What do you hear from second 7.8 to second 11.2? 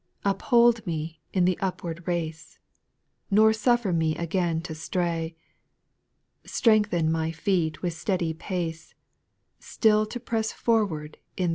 with steady pace Still to press forward